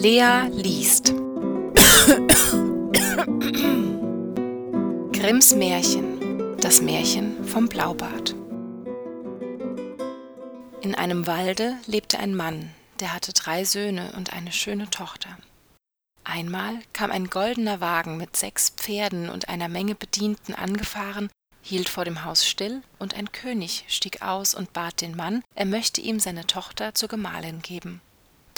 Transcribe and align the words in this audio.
Lea 0.00 0.46
liest 0.52 1.12
Grimms 5.12 5.56
Märchen 5.56 6.56
Das 6.60 6.80
Märchen 6.80 7.44
vom 7.44 7.68
Blaubart 7.68 8.36
In 10.82 10.94
einem 10.94 11.26
Walde 11.26 11.74
lebte 11.86 12.20
ein 12.20 12.36
Mann, 12.36 12.70
der 13.00 13.12
hatte 13.12 13.32
drei 13.32 13.64
Söhne 13.64 14.12
und 14.16 14.32
eine 14.32 14.52
schöne 14.52 14.88
Tochter. 14.88 15.36
Einmal 16.22 16.78
kam 16.92 17.10
ein 17.10 17.28
goldener 17.28 17.80
Wagen 17.80 18.18
mit 18.18 18.36
sechs 18.36 18.70
Pferden 18.70 19.28
und 19.28 19.48
einer 19.48 19.68
Menge 19.68 19.96
Bedienten 19.96 20.54
angefahren, 20.54 21.28
hielt 21.60 21.88
vor 21.88 22.04
dem 22.04 22.24
Haus 22.24 22.46
still, 22.46 22.82
und 23.00 23.14
ein 23.14 23.32
König 23.32 23.84
stieg 23.88 24.22
aus 24.22 24.54
und 24.54 24.72
bat 24.72 25.00
den 25.00 25.16
Mann, 25.16 25.42
er 25.56 25.66
möchte 25.66 26.00
ihm 26.00 26.20
seine 26.20 26.46
Tochter 26.46 26.94
zur 26.94 27.08
Gemahlin 27.08 27.62
geben. 27.62 28.00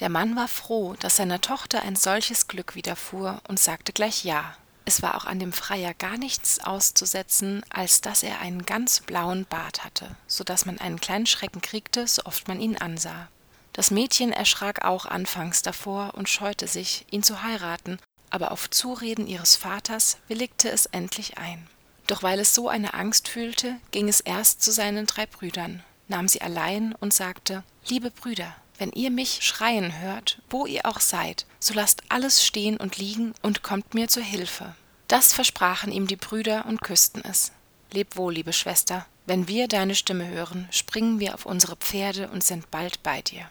Der 0.01 0.09
Mann 0.09 0.35
war 0.35 0.49
froh, 0.49 0.97
dass 0.99 1.17
seiner 1.17 1.43
Tochter 1.43 1.83
ein 1.83 1.95
solches 1.95 2.49
Glück 2.49 2.75
widerfuhr, 2.75 3.43
und 3.49 3.61
sagte 3.61 3.93
gleich 3.93 4.25
ja. 4.25 4.57
Es 4.87 5.03
war 5.03 5.15
auch 5.15 5.27
an 5.27 5.39
dem 5.39 5.53
Freier 5.53 5.93
gar 5.93 6.17
nichts 6.17 6.59
auszusetzen, 6.59 7.63
als 7.69 8.01
dass 8.01 8.23
er 8.23 8.41
einen 8.41 8.65
ganz 8.65 9.01
blauen 9.01 9.45
Bart 9.45 9.85
hatte, 9.85 10.17
so 10.27 10.43
dass 10.43 10.65
man 10.65 10.79
einen 10.79 11.01
kleinen 11.01 11.27
Schrecken 11.27 11.61
kriegte, 11.61 12.07
so 12.09 12.23
oft 12.25 12.49
man 12.49 12.61
ihn 12.61 12.79
ansah. 12.79 13.29
Das 13.75 13.91
Mädchen 13.91 14.33
erschrak 14.33 14.85
auch 14.85 15.05
anfangs 15.05 15.63
davor 15.63 16.15
und 16.15 16.29
scheute 16.29 16.67
sich, 16.67 17.05
ihn 17.11 17.23
zu 17.23 17.43
heiraten, 17.43 17.99
aber 18.31 18.53
auf 18.53 18.71
Zureden 18.71 19.27
ihres 19.27 19.55
Vaters 19.55 20.17
willigte 20.29 20.71
es 20.71 20.87
endlich 20.87 21.37
ein. 21.37 21.69
Doch 22.07 22.23
weil 22.23 22.41
es 22.41 22.55
so 22.55 22.69
eine 22.69 22.95
Angst 22.95 23.29
fühlte, 23.29 23.77
ging 23.91 24.09
es 24.09 24.21
erst 24.21 24.63
zu 24.63 24.73
seinen 24.73 25.07
drei 25.07 25.27
Brüdern, 25.27 25.85
nahm 26.09 26.27
sie 26.27 26.41
allein 26.41 26.95
und 26.95 27.13
sagte 27.13 27.63
Liebe 27.87 28.11
Brüder, 28.11 28.57
wenn 28.81 28.93
ihr 28.93 29.11
mich 29.11 29.43
schreien 29.43 30.01
hört, 30.01 30.41
wo 30.49 30.65
ihr 30.65 30.87
auch 30.87 31.01
seid, 31.01 31.45
so 31.59 31.75
lasst 31.75 32.03
alles 32.09 32.45
stehen 32.45 32.79
und 32.79 32.97
liegen 32.97 33.35
und 33.43 33.63
kommt 33.63 33.93
mir 33.93 34.09
zur 34.09 34.23
Hilfe. 34.23 34.75
Das 35.07 35.35
versprachen 35.35 35.93
ihm 35.93 36.07
die 36.07 36.17
Brüder 36.17 36.65
und 36.65 36.81
küssten 36.81 37.23
es. 37.23 37.53
Leb 37.93 38.17
wohl, 38.17 38.33
liebe 38.33 38.55
Schwester, 38.55 39.07
wenn 39.27 39.49
wir 39.49 39.69
deine 39.69 39.95
Stimme 39.95 40.27
hören, 40.27 40.67
springen 40.71 41.21
wir 41.21 41.35
auf 41.35 41.45
unsere 41.45 41.77
Pferde 41.77 42.31
und 42.31 42.43
sind 42.43 42.71
bald 42.71 43.03
bei 43.03 43.21
dir. 43.21 43.51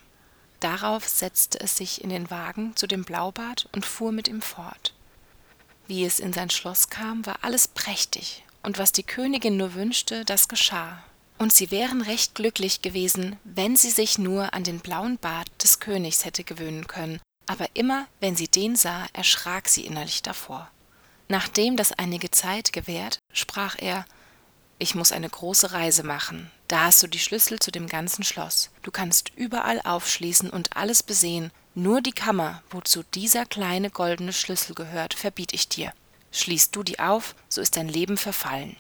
Darauf 0.62 1.08
setzte 1.08 1.60
es 1.60 1.78
sich 1.78 2.04
in 2.04 2.10
den 2.10 2.32
Wagen 2.32 2.76
zu 2.76 2.88
dem 2.88 3.04
Blaubart 3.04 3.70
und 3.72 3.86
fuhr 3.86 4.12
mit 4.12 4.28
ihm 4.28 4.42
fort. 4.42 4.96
Wie 5.86 6.06
es 6.06 6.20
in 6.20 6.34
sein 6.34 6.50
Schloss 6.50 6.90
kam, 6.90 7.26
war 7.28 7.38
alles 7.44 7.68
prächtig, 7.68 8.44
und 8.64 8.80
was 8.80 8.92
die 8.94 9.04
Königin 9.04 9.58
nur 9.58 9.76
wünschte, 9.76 10.26
das 10.26 10.48
geschah 10.48 11.04
und 11.40 11.54
sie 11.54 11.72
wären 11.72 12.02
recht 12.02 12.36
glücklich 12.36 12.82
gewesen, 12.82 13.38
wenn 13.44 13.76
sie 13.76 13.90
sich 13.90 14.20
nur 14.20 14.54
an 14.54 14.64
den 14.64 14.80
blauen 14.80 15.18
Bart 15.18 15.50
des 15.64 15.80
Königs 15.80 16.26
hätte 16.26 16.44
gewöhnen 16.44 16.88
können, 16.88 17.20
aber 17.48 17.66
immer, 17.74 18.06
wenn 18.20 18.36
sie 18.36 18.48
den 18.48 18.76
sah, 18.76 19.08
erschrak 19.14 19.70
sie 19.70 19.86
innerlich 19.86 20.22
davor. 20.22 20.70
Nachdem 21.30 21.78
das 21.78 21.94
einige 21.94 22.30
Zeit 22.30 22.74
gewährt, 22.74 23.20
sprach 23.34 23.76
er 23.80 24.06
Ich 24.78 24.96
muss 24.96 25.12
eine 25.12 25.30
große 25.30 25.72
Reise 25.72 26.04
machen, 26.04 26.52
da 26.68 26.86
hast 26.86 27.02
du 27.02 27.08
die 27.08 27.20
Schlüssel 27.20 27.60
zu 27.60 27.72
dem 27.72 27.88
ganzen 27.88 28.24
Schloss. 28.24 28.70
Du 28.84 28.92
kannst 28.92 29.32
überall 29.36 29.82
aufschließen 29.82 30.50
und 30.50 30.76
alles 30.76 31.04
besehen, 31.04 31.52
nur 31.74 32.02
die 32.02 32.12
Kammer, 32.12 32.62
wozu 32.70 33.04
dieser 33.14 33.46
kleine 33.46 33.90
goldene 33.90 34.34
Schlüssel 34.34 34.76
gehört, 34.76 35.14
verbiet 35.14 35.54
ich 35.54 35.70
dir. 35.70 35.94
Schließt 36.32 36.76
du 36.76 36.84
die 36.84 37.00
auf, 37.00 37.36
so 37.48 37.62
ist 37.62 37.78
dein 37.78 37.88
Leben 37.88 38.18
verfallen. 38.18 38.76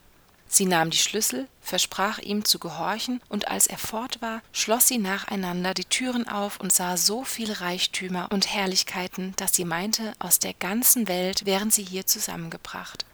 Sie 0.51 0.65
nahm 0.65 0.89
die 0.89 0.97
Schlüssel, 0.97 1.47
versprach 1.61 2.17
ihm 2.17 2.43
zu 2.43 2.57
gehorchen, 2.57 3.21
und 3.29 3.47
als 3.49 3.67
er 3.67 3.77
fort 3.77 4.19
war, 4.21 4.41
schloss 4.51 4.87
sie 4.87 4.97
nacheinander 4.97 5.75
die 5.75 5.85
Türen 5.85 6.27
auf 6.27 6.59
und 6.59 6.73
sah 6.73 6.97
so 6.97 7.23
viel 7.23 7.53
Reichtümer 7.53 8.27
und 8.31 8.51
Herrlichkeiten, 8.51 9.33
dass 9.37 9.53
sie 9.53 9.63
meinte, 9.63 10.13
aus 10.17 10.39
der 10.39 10.55
ganzen 10.55 11.07
Welt 11.07 11.45
wären 11.45 11.69
sie 11.69 11.83
hier 11.83 12.07
zusammengebracht. 12.07 13.05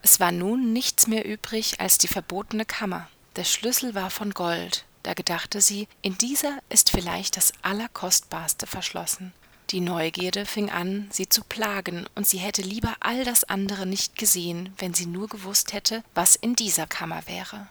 Es 0.00 0.18
war 0.18 0.32
nun 0.32 0.72
nichts 0.72 1.06
mehr 1.06 1.26
übrig 1.26 1.78
als 1.78 1.98
die 1.98 2.08
verbotene 2.08 2.64
Kammer. 2.64 3.06
Der 3.36 3.44
Schlüssel 3.44 3.94
war 3.94 4.10
von 4.10 4.32
Gold, 4.32 4.84
da 5.02 5.12
gedachte 5.14 5.60
sie, 5.60 5.88
in 6.00 6.16
dieser 6.16 6.58
ist 6.70 6.90
vielleicht 6.90 7.36
das 7.36 7.52
Allerkostbarste 7.62 8.66
verschlossen. 8.66 9.32
Die 9.72 9.80
Neugierde 9.80 10.44
fing 10.44 10.70
an, 10.70 11.08
sie 11.10 11.30
zu 11.30 11.42
plagen, 11.42 12.06
und 12.14 12.26
sie 12.26 12.36
hätte 12.36 12.60
lieber 12.60 12.94
all 13.00 13.24
das 13.24 13.44
andere 13.44 13.86
nicht 13.86 14.16
gesehen, 14.16 14.74
wenn 14.76 14.92
sie 14.92 15.06
nur 15.06 15.28
gewusst 15.28 15.72
hätte, 15.72 16.04
was 16.14 16.36
in 16.36 16.54
dieser 16.54 16.86
Kammer 16.86 17.22
wäre. 17.26 17.68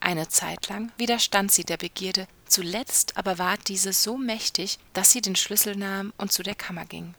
Eine 0.00 0.28
Zeit 0.28 0.68
lang 0.68 0.92
widerstand 0.96 1.52
sie 1.52 1.64
der 1.64 1.76
Begierde, 1.76 2.26
zuletzt 2.46 3.18
aber 3.18 3.36
ward 3.38 3.68
diese 3.68 3.92
so 3.92 4.16
mächtig, 4.16 4.78
dass 4.94 5.12
sie 5.12 5.20
den 5.20 5.36
Schlüssel 5.36 5.76
nahm 5.76 6.14
und 6.16 6.32
zu 6.32 6.42
der 6.42 6.54
Kammer 6.54 6.86
ging. 6.86 7.14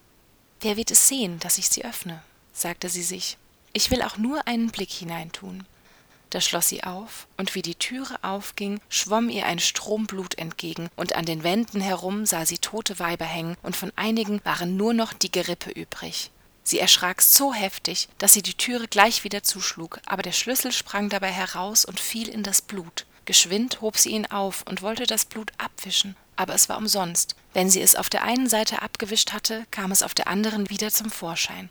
Wer 0.62 0.78
wird 0.78 0.90
es 0.90 1.08
sehen, 1.08 1.40
dass 1.40 1.60
ich 1.60 1.70
sie 1.70 1.86
öffne? 1.86 2.24
sagte 2.54 2.90
sie 2.90 3.04
sich. 3.04 3.38
Ich 3.72 3.92
will 3.92 4.02
auch 4.02 4.18
nur 4.18 4.48
einen 4.48 4.72
Blick 4.72 4.90
hineintun 4.90 5.68
da 6.30 6.42
schloss 6.42 6.70
sie 6.70 6.84
auf, 6.84 7.28
und 7.38 7.56
wie 7.56 7.62
die 7.62 7.76
Türe 7.76 8.16
aufging, 8.22 8.80
schwomm 8.90 9.30
ihr 9.30 9.46
ein 9.46 9.60
Strom 9.60 10.08
Blut 10.08 10.38
entgegen, 10.38 10.90
und 10.96 11.16
an 11.16 11.26
den 11.26 11.44
Wänden 11.44 11.82
herum 11.82 12.26
sah 12.26 12.46
sie 12.46 12.58
tote 12.58 13.00
Weiber 13.00 13.26
hängen, 13.26 13.58
und 13.64 13.76
von 13.76 13.92
einigen 13.96 14.42
waren 14.44 14.78
nur 14.78 14.94
noch 14.94 15.14
die 15.14 15.32
Gerippe 15.32 15.72
übrig. 15.72 16.32
Sie 16.64 16.80
erschrak 16.80 17.22
so 17.22 17.54
heftig, 17.54 18.10
dass 18.18 18.34
sie 18.34 18.42
die 18.42 18.56
Türe 18.56 18.90
gleich 18.90 19.24
wieder 19.24 19.42
zuschlug, 19.42 20.02
aber 20.06 20.22
der 20.22 20.34
Schlüssel 20.34 20.74
sprang 20.74 21.08
dabei 21.08 21.32
heraus 21.32 21.86
und 21.86 22.00
fiel 22.00 22.28
in 22.28 22.44
das 22.44 22.62
Blut. 22.62 23.06
Geschwind 23.24 23.80
hob 23.80 23.98
sie 23.98 24.12
ihn 24.12 24.26
auf 24.26 24.64
und 24.68 24.82
wollte 24.82 25.06
das 25.06 25.26
Blut 25.26 25.52
abwischen, 25.58 26.18
aber 26.36 26.54
es 26.56 26.68
war 26.68 26.78
umsonst. 26.78 27.36
Wenn 27.54 27.70
sie 27.70 27.82
es 27.82 27.96
auf 27.96 28.10
der 28.10 28.24
einen 28.24 28.50
Seite 28.50 28.82
abgewischt 28.82 29.32
hatte, 29.32 29.66
kam 29.72 29.92
es 29.92 30.04
auf 30.04 30.14
der 30.14 30.28
anderen 30.28 30.70
wieder 30.70 30.92
zum 30.92 31.10
Vorschein. 31.10 31.70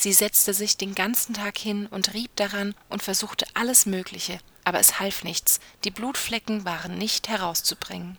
Sie 0.00 0.14
setzte 0.14 0.54
sich 0.54 0.78
den 0.78 0.94
ganzen 0.94 1.34
Tag 1.34 1.58
hin 1.58 1.86
und 1.86 2.14
rieb 2.14 2.34
daran 2.36 2.74
und 2.88 3.02
versuchte 3.02 3.44
alles 3.52 3.84
Mögliche, 3.84 4.38
aber 4.64 4.80
es 4.80 4.98
half 4.98 5.24
nichts, 5.24 5.60
die 5.84 5.90
Blutflecken 5.90 6.64
waren 6.64 6.96
nicht 6.96 7.28
herauszubringen. 7.28 8.16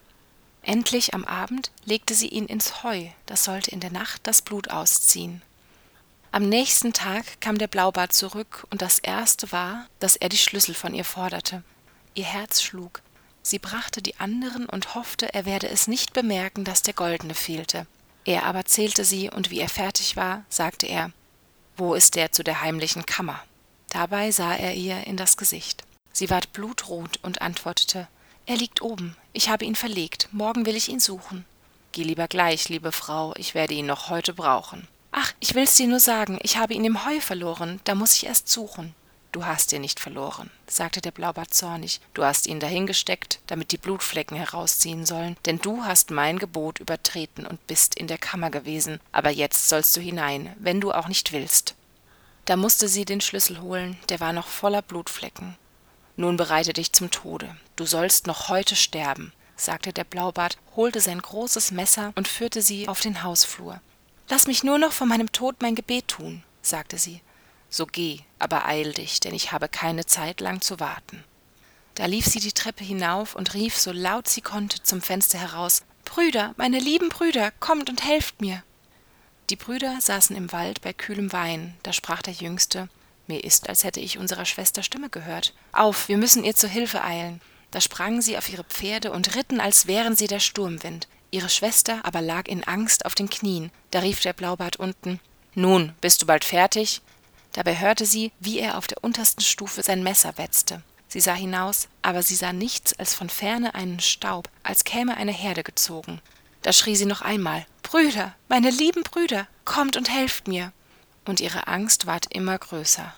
Endlich 0.61 1.15
am 1.15 1.25
Abend 1.25 1.71
legte 1.83 2.13
sie 2.13 2.27
ihn 2.27 2.45
ins 2.45 2.83
Heu, 2.83 3.07
das 3.25 3.45
sollte 3.45 3.71
in 3.71 3.79
der 3.79 3.91
Nacht 3.91 4.21
das 4.27 4.43
Blut 4.43 4.69
ausziehen. 4.69 5.41
Am 6.31 6.47
nächsten 6.47 6.93
Tag 6.93 7.41
kam 7.41 7.57
der 7.57 7.65
Blaubart 7.65 8.13
zurück, 8.13 8.67
und 8.69 8.83
das 8.83 8.99
erste 8.99 9.51
war, 9.51 9.87
dass 9.99 10.15
er 10.15 10.29
die 10.29 10.37
Schlüssel 10.37 10.75
von 10.75 10.93
ihr 10.93 11.03
forderte. 11.03 11.63
Ihr 12.13 12.25
Herz 12.25 12.61
schlug. 12.61 13.01
Sie 13.41 13.57
brachte 13.57 14.03
die 14.03 14.19
anderen 14.19 14.67
und 14.67 14.93
hoffte, 14.93 15.33
er 15.33 15.45
werde 15.45 15.67
es 15.67 15.87
nicht 15.87 16.13
bemerken, 16.13 16.63
dass 16.63 16.83
der 16.83 16.93
goldene 16.93 17.33
fehlte. 17.33 17.87
Er 18.23 18.45
aber 18.45 18.65
zählte 18.65 19.03
sie, 19.03 19.31
und 19.31 19.49
wie 19.49 19.61
er 19.61 19.69
fertig 19.69 20.15
war, 20.15 20.45
sagte 20.47 20.85
er 20.85 21.11
wo 21.81 21.95
ist 21.95 22.13
der 22.13 22.31
zu 22.31 22.43
der 22.43 22.61
heimlichen 22.61 23.07
Kammer? 23.07 23.41
Dabei 23.89 24.29
sah 24.29 24.53
er 24.53 24.75
ihr 24.75 25.07
in 25.07 25.17
das 25.17 25.35
Gesicht. 25.35 25.83
Sie 26.13 26.29
ward 26.29 26.53
blutrot 26.53 27.17
und 27.23 27.41
antwortete 27.41 28.07
Er 28.45 28.55
liegt 28.55 28.83
oben, 28.83 29.17
ich 29.33 29.49
habe 29.49 29.65
ihn 29.65 29.75
verlegt, 29.75 30.29
morgen 30.31 30.67
will 30.67 30.75
ich 30.75 30.89
ihn 30.89 30.99
suchen. 30.99 31.43
Geh 31.91 32.03
lieber 32.03 32.27
gleich, 32.27 32.69
liebe 32.69 32.91
Frau, 32.91 33.33
ich 33.35 33.55
werde 33.55 33.73
ihn 33.73 33.87
noch 33.87 34.09
heute 34.09 34.33
brauchen. 34.33 34.87
Ach, 35.11 35.33
ich 35.39 35.55
will's 35.55 35.73
dir 35.73 35.87
nur 35.87 35.99
sagen, 35.99 36.37
ich 36.43 36.57
habe 36.57 36.75
ihn 36.75 36.85
im 36.85 37.03
Heu 37.03 37.19
verloren, 37.19 37.81
da 37.83 37.95
muss 37.95 38.13
ich 38.13 38.27
erst 38.27 38.47
suchen. 38.47 38.93
Du 39.31 39.45
hast 39.45 39.71
ihn 39.71 39.79
nicht 39.79 40.01
verloren, 40.01 40.51
sagte 40.67 40.99
der 40.99 41.11
Blaubart 41.11 41.53
zornig, 41.53 42.01
du 42.13 42.23
hast 42.23 42.47
ihn 42.47 42.59
dahingesteckt, 42.59 43.39
damit 43.47 43.71
die 43.71 43.77
Blutflecken 43.77 44.35
herausziehen 44.35 45.05
sollen, 45.05 45.37
denn 45.45 45.59
du 45.59 45.85
hast 45.85 46.11
mein 46.11 46.37
Gebot 46.37 46.79
übertreten 46.79 47.45
und 47.45 47.65
bist 47.65 47.95
in 47.95 48.07
der 48.07 48.17
Kammer 48.17 48.49
gewesen, 48.49 48.99
aber 49.13 49.29
jetzt 49.29 49.69
sollst 49.69 49.95
du 49.95 50.01
hinein, 50.01 50.53
wenn 50.59 50.81
du 50.81 50.91
auch 50.91 51.07
nicht 51.07 51.31
willst. 51.31 51.75
Da 52.43 52.57
musste 52.57 52.89
sie 52.89 53.05
den 53.05 53.21
Schlüssel 53.21 53.61
holen, 53.61 53.97
der 54.09 54.19
war 54.19 54.33
noch 54.33 54.47
voller 54.47 54.81
Blutflecken. 54.81 55.55
Nun 56.17 56.35
bereite 56.35 56.73
dich 56.73 56.91
zum 56.91 57.09
Tode, 57.09 57.55
du 57.77 57.85
sollst 57.85 58.27
noch 58.27 58.49
heute 58.49 58.75
sterben, 58.75 59.31
sagte 59.55 59.93
der 59.93 60.03
Blaubart, 60.03 60.57
holte 60.75 60.99
sein 60.99 61.21
großes 61.21 61.71
Messer 61.71 62.11
und 62.15 62.27
führte 62.27 62.61
sie 62.61 62.89
auf 62.89 62.99
den 62.99 63.23
Hausflur. 63.23 63.79
Lass 64.27 64.47
mich 64.47 64.65
nur 64.65 64.77
noch 64.77 64.91
vor 64.91 65.07
meinem 65.07 65.31
Tod 65.31 65.55
mein 65.61 65.75
Gebet 65.75 66.09
tun, 66.09 66.43
sagte 66.61 66.97
sie. 66.97 67.21
So 67.71 67.87
geh, 67.87 68.19
aber 68.37 68.67
eil 68.67 68.93
dich, 68.93 69.21
denn 69.21 69.33
ich 69.33 69.51
habe 69.51 69.69
keine 69.69 70.05
Zeit 70.05 70.41
lang 70.41 70.61
zu 70.61 70.79
warten. 70.79 71.23
Da 71.95 72.05
lief 72.05 72.25
sie 72.25 72.39
die 72.39 72.51
Treppe 72.51 72.83
hinauf 72.83 73.33
und 73.33 73.53
rief 73.53 73.77
so 73.77 73.91
laut 73.91 74.27
sie 74.27 74.41
konnte 74.41 74.83
zum 74.83 75.01
Fenster 75.01 75.39
heraus 75.39 75.83
Brüder, 76.05 76.53
meine 76.57 76.79
lieben 76.79 77.09
Brüder, 77.09 77.51
kommt 77.59 77.89
und 77.89 78.03
helft 78.03 78.41
mir. 78.41 78.63
Die 79.49 79.55
Brüder 79.55 79.99
saßen 79.99 80.35
im 80.35 80.51
Wald 80.51 80.81
bei 80.81 80.93
kühlem 80.93 81.31
Wein, 81.31 81.75
da 81.83 81.93
sprach 81.93 82.21
der 82.21 82.33
Jüngste 82.33 82.89
Mir 83.27 83.43
ist, 83.43 83.69
als 83.69 83.83
hätte 83.83 84.01
ich 84.01 84.17
unserer 84.17 84.45
Schwester 84.45 84.83
Stimme 84.83 85.09
gehört. 85.09 85.53
Auf, 85.71 86.09
wir 86.09 86.17
müssen 86.17 86.43
ihr 86.43 86.55
zur 86.55 86.69
Hilfe 86.69 87.03
eilen. 87.03 87.39
Da 87.71 87.79
sprangen 87.79 88.21
sie 88.21 88.37
auf 88.37 88.49
ihre 88.49 88.65
Pferde 88.65 89.11
und 89.11 89.35
ritten, 89.35 89.61
als 89.61 89.87
wären 89.87 90.15
sie 90.15 90.27
der 90.27 90.39
Sturmwind. 90.41 91.07
Ihre 91.31 91.49
Schwester 91.49 92.01
aber 92.03 92.21
lag 92.21 92.47
in 92.47 92.65
Angst 92.65 93.05
auf 93.05 93.15
den 93.15 93.29
Knien. 93.29 93.71
Da 93.91 93.99
rief 93.99 94.19
der 94.19 94.33
Blaubart 94.33 94.75
unten 94.75 95.21
Nun, 95.53 95.93
bist 96.01 96.21
du 96.21 96.25
bald 96.25 96.43
fertig? 96.43 97.01
Dabei 97.53 97.77
hörte 97.77 98.05
sie, 98.05 98.31
wie 98.39 98.59
er 98.59 98.77
auf 98.77 98.87
der 98.87 99.03
untersten 99.03 99.41
Stufe 99.41 99.83
sein 99.83 100.03
Messer 100.03 100.37
wetzte. 100.37 100.81
Sie 101.07 101.19
sah 101.19 101.33
hinaus, 101.33 101.89
aber 102.01 102.23
sie 102.23 102.35
sah 102.35 102.53
nichts 102.53 102.97
als 102.97 103.13
von 103.13 103.29
ferne 103.29 103.75
einen 103.75 103.99
Staub, 103.99 104.49
als 104.63 104.85
käme 104.85 105.17
eine 105.17 105.33
Herde 105.33 105.63
gezogen. 105.63 106.21
Da 106.61 106.71
schrie 106.71 106.95
sie 106.95 107.05
noch 107.05 107.21
einmal 107.21 107.65
Brüder, 107.83 108.33
meine 108.47 108.69
lieben 108.69 109.03
Brüder, 109.03 109.47
kommt 109.65 109.97
und 109.97 110.09
helft 110.09 110.47
mir. 110.47 110.71
Und 111.25 111.41
ihre 111.41 111.67
Angst 111.67 112.05
ward 112.05 112.27
immer 112.33 112.57
größer. 112.57 113.13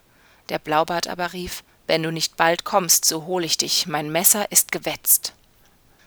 Der 0.50 0.60
Blaubart 0.60 1.08
aber 1.08 1.34
rief, 1.34 1.64
Wenn 1.86 2.02
du 2.02 2.12
nicht 2.12 2.38
bald 2.38 2.64
kommst, 2.64 3.06
so 3.06 3.26
hol 3.26 3.44
ich 3.44 3.58
dich, 3.58 3.88
mein 3.88 4.10
Messer 4.10 4.52
ist 4.52 4.72
gewetzt. 4.72 5.34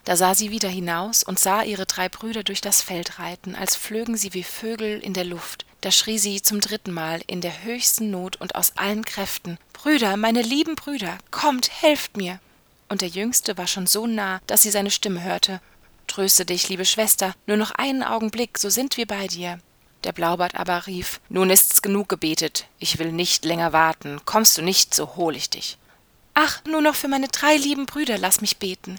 Da 0.04 0.16
sah 0.16 0.34
sie 0.34 0.50
wieder 0.50 0.70
hinaus 0.70 1.22
und 1.22 1.38
sah 1.38 1.62
ihre 1.62 1.84
drei 1.84 2.08
Brüder 2.08 2.42
durch 2.44 2.62
das 2.62 2.80
Feld 2.80 3.18
reiten, 3.18 3.54
als 3.54 3.76
flögen 3.76 4.16
sie 4.16 4.32
wie 4.32 4.42
Vögel 4.42 5.00
in 5.00 5.12
der 5.12 5.24
Luft. 5.24 5.65
Da 5.86 5.92
schrie 5.92 6.18
sie 6.18 6.42
zum 6.42 6.60
dritten 6.60 6.90
Mal 6.90 7.22
in 7.28 7.40
der 7.40 7.62
höchsten 7.62 8.10
Not 8.10 8.40
und 8.40 8.56
aus 8.56 8.72
allen 8.74 9.04
Kräften 9.04 9.56
Brüder, 9.72 10.16
meine 10.16 10.42
lieben 10.42 10.74
Brüder, 10.74 11.16
kommt, 11.30 11.70
helft 11.80 12.16
mir. 12.16 12.40
Und 12.88 13.02
der 13.02 13.08
Jüngste 13.08 13.56
war 13.56 13.68
schon 13.68 13.86
so 13.86 14.08
nah, 14.08 14.40
dass 14.48 14.64
sie 14.64 14.72
seine 14.72 14.90
Stimme 14.90 15.22
hörte. 15.22 15.60
Tröste 16.08 16.44
dich, 16.44 16.68
liebe 16.68 16.84
Schwester, 16.84 17.36
nur 17.46 17.56
noch 17.56 17.70
einen 17.70 18.02
Augenblick, 18.02 18.58
so 18.58 18.68
sind 18.68 18.96
wir 18.96 19.06
bei 19.06 19.28
dir. 19.28 19.60
Der 20.02 20.10
Blaubart 20.10 20.56
aber 20.56 20.88
rief 20.88 21.20
Nun 21.28 21.50
ist's 21.50 21.82
genug 21.82 22.08
gebetet, 22.08 22.66
ich 22.80 22.98
will 22.98 23.12
nicht 23.12 23.44
länger 23.44 23.72
warten, 23.72 24.20
kommst 24.24 24.58
du 24.58 24.62
nicht, 24.62 24.92
so 24.92 25.14
hol 25.14 25.36
ich 25.36 25.50
dich. 25.50 25.78
Ach, 26.34 26.64
nur 26.64 26.82
noch 26.82 26.96
für 26.96 27.06
meine 27.06 27.28
drei 27.28 27.56
lieben 27.56 27.86
Brüder 27.86 28.18
lass 28.18 28.40
mich 28.40 28.56
beten. 28.56 28.98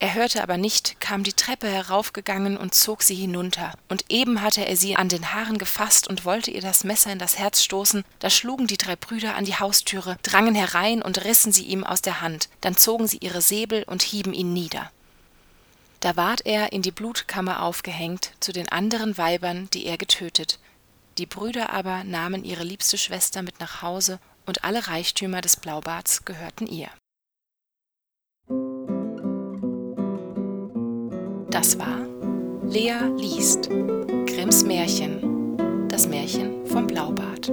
Er 0.00 0.14
hörte 0.14 0.42
aber 0.42 0.58
nicht, 0.58 1.00
kam 1.00 1.24
die 1.24 1.32
Treppe 1.32 1.68
heraufgegangen 1.68 2.56
und 2.56 2.72
zog 2.72 3.02
sie 3.02 3.16
hinunter. 3.16 3.72
Und 3.88 4.04
eben 4.08 4.42
hatte 4.42 4.64
er 4.64 4.76
sie 4.76 4.94
an 4.94 5.08
den 5.08 5.34
Haaren 5.34 5.58
gefasst 5.58 6.06
und 6.06 6.24
wollte 6.24 6.52
ihr 6.52 6.60
das 6.60 6.84
Messer 6.84 7.12
in 7.12 7.18
das 7.18 7.36
Herz 7.36 7.62
stoßen, 7.64 8.04
da 8.20 8.30
schlugen 8.30 8.68
die 8.68 8.76
drei 8.76 8.94
Brüder 8.94 9.34
an 9.34 9.44
die 9.44 9.56
Haustüre, 9.56 10.16
drangen 10.22 10.54
herein 10.54 11.02
und 11.02 11.24
rissen 11.24 11.50
sie 11.50 11.64
ihm 11.64 11.82
aus 11.82 12.00
der 12.00 12.20
Hand, 12.20 12.48
dann 12.60 12.76
zogen 12.76 13.08
sie 13.08 13.18
ihre 13.18 13.40
Säbel 13.42 13.82
und 13.82 14.02
hieben 14.02 14.34
ihn 14.34 14.52
nieder. 14.52 14.92
Da 15.98 16.14
ward 16.14 16.46
er 16.46 16.72
in 16.72 16.82
die 16.82 16.92
Blutkammer 16.92 17.62
aufgehängt 17.62 18.30
zu 18.38 18.52
den 18.52 18.68
anderen 18.68 19.18
Weibern, 19.18 19.68
die 19.72 19.84
er 19.84 19.98
getötet. 19.98 20.60
Die 21.18 21.26
Brüder 21.26 21.70
aber 21.70 22.04
nahmen 22.04 22.44
ihre 22.44 22.62
liebste 22.62 22.98
Schwester 22.98 23.42
mit 23.42 23.58
nach 23.58 23.82
Hause, 23.82 24.20
und 24.46 24.64
alle 24.64 24.86
Reichtümer 24.86 25.40
des 25.40 25.56
Blaubarts 25.56 26.24
gehörten 26.24 26.66
ihr. 26.68 26.88
Das 31.58 31.76
war 31.76 32.06
Lea 32.70 32.94
liest 33.16 33.68
Grimms 33.68 34.62
Märchen, 34.62 35.88
das 35.88 36.06
Märchen 36.06 36.64
vom 36.66 36.86
Blaubart. 36.86 37.50